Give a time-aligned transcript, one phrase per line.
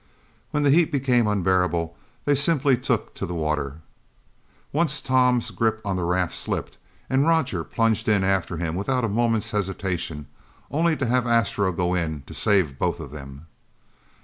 [0.49, 1.95] When the heat became unbearable,
[2.25, 3.81] they simply took to the water.
[4.73, 9.07] Once Tom's grip on the raft slipped and Roger plunged in after him without a
[9.07, 10.25] moment's hesitation,
[10.71, 13.45] only to have Astro go in to save both of them.